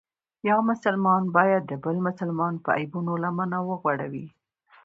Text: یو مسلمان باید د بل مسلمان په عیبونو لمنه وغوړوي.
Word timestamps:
یو 0.49 0.59
مسلمان 0.69 1.23
باید 1.37 1.63
د 1.67 1.73
بل 1.83 1.97
مسلمان 2.07 2.53
په 2.63 2.69
عیبونو 2.79 3.13
لمنه 3.23 3.57
وغوړوي. 3.67 4.27